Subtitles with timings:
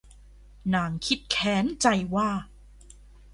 [0.73, 2.29] นางคิดแค้นใจว่า